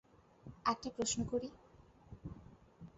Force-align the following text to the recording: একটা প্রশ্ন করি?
একটা 0.65 0.89
প্রশ্ন 0.89 1.19
করি? 1.23 1.49